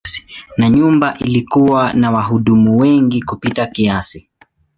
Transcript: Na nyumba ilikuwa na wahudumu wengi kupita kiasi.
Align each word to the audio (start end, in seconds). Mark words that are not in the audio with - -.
Na 0.57 0.69
nyumba 0.69 1.17
ilikuwa 1.17 1.93
na 1.93 2.11
wahudumu 2.11 2.77
wengi 2.77 3.21
kupita 3.21 3.65
kiasi. 3.67 4.29